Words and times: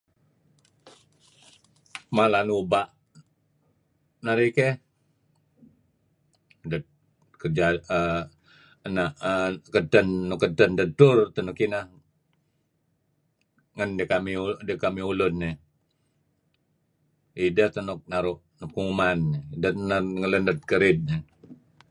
Mala 2.15 2.39
nuba' 2.47 2.83
narih 4.23 4.51
keyh 4.55 4.75
uhm 6.65 6.81
kerja 7.41 7.65
uhm 7.73 7.81
keyh 7.89 8.21
ena' 8.87 9.13
nuk 10.29 10.43
edten 10.47 10.71
dedtur 10.79 11.17
teh 11.33 11.43
nuk 11.45 11.59
ineh. 11.65 11.85
Ngen 13.75 13.91
dikamih 14.77 15.05
ulun 15.11 15.35
iih. 15.47 15.57
Ideh 17.45 17.69
teh 17.73 17.83
nuk 17.87 18.01
naru' 18.11 18.41
penguman. 18.73 19.19
Inan 19.55 20.05
ngelened 20.19 20.59
kerid. 20.69 21.01